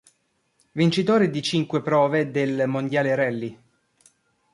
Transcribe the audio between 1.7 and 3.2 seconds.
prove del mondiale